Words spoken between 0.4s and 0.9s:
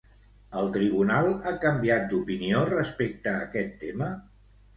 El